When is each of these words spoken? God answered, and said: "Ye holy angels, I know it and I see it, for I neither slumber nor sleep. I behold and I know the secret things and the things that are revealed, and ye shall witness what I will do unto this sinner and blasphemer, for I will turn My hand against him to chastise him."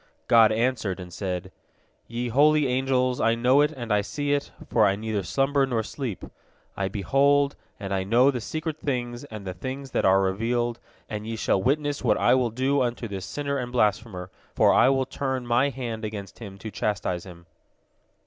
God 0.27 0.51
answered, 0.51 0.99
and 0.99 1.13
said: 1.13 1.51
"Ye 2.07 2.29
holy 2.29 2.65
angels, 2.65 3.21
I 3.21 3.35
know 3.35 3.61
it 3.61 3.71
and 3.71 3.93
I 3.93 4.01
see 4.01 4.33
it, 4.33 4.49
for 4.67 4.83
I 4.87 4.95
neither 4.95 5.21
slumber 5.21 5.63
nor 5.67 5.83
sleep. 5.83 6.23
I 6.75 6.87
behold 6.87 7.55
and 7.79 7.93
I 7.93 8.03
know 8.03 8.31
the 8.31 8.41
secret 8.41 8.79
things 8.79 9.25
and 9.25 9.45
the 9.45 9.53
things 9.53 9.91
that 9.91 10.03
are 10.03 10.23
revealed, 10.23 10.79
and 11.07 11.27
ye 11.27 11.35
shall 11.35 11.61
witness 11.61 12.03
what 12.03 12.17
I 12.17 12.33
will 12.33 12.49
do 12.49 12.81
unto 12.81 13.07
this 13.07 13.27
sinner 13.27 13.59
and 13.59 13.71
blasphemer, 13.71 14.31
for 14.55 14.73
I 14.73 14.89
will 14.89 15.05
turn 15.05 15.45
My 15.45 15.69
hand 15.69 16.03
against 16.03 16.39
him 16.39 16.57
to 16.57 16.71
chastise 16.71 17.25
him." 17.27 17.45